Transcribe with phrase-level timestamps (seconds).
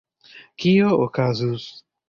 [0.63, 1.63] Kio okazus?